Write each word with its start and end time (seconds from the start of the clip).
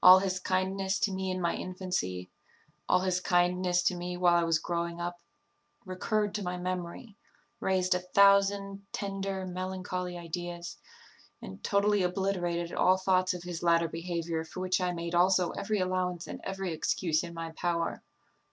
All 0.00 0.20
his 0.20 0.38
kindness 0.38 1.00
to 1.00 1.12
me 1.12 1.32
in 1.32 1.40
my 1.40 1.56
infancy, 1.56 2.30
all 2.88 3.00
his 3.00 3.18
kindness 3.18 3.82
to 3.82 3.96
me 3.96 4.16
while 4.16 4.36
I 4.36 4.44
was 4.44 4.60
growing 4.60 5.00
up, 5.00 5.20
recurred 5.84 6.36
to 6.36 6.42
my 6.44 6.56
memory, 6.56 7.16
raised 7.58 7.92
a 7.92 7.98
thousand 7.98 8.86
tender, 8.92 9.44
melancholy 9.44 10.16
ideas, 10.16 10.78
and 11.40 11.64
totally 11.64 12.04
obliterated 12.04 12.72
all 12.72 12.96
thoughts 12.96 13.34
of 13.34 13.42
his 13.42 13.60
latter 13.64 13.88
behaviour, 13.88 14.44
for 14.44 14.60
which 14.60 14.80
I 14.80 14.92
made 14.92 15.16
also 15.16 15.50
every 15.50 15.80
allowance 15.80 16.28
and 16.28 16.40
every 16.44 16.72
excuse 16.72 17.24
in 17.24 17.34
my 17.34 17.50
power. 17.50 18.04